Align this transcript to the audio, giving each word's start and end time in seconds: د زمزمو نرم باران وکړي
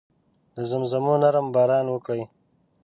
د 0.55 0.57
زمزمو 0.69 1.13
نرم 1.23 1.47
باران 1.55 1.85
وکړي 1.89 2.23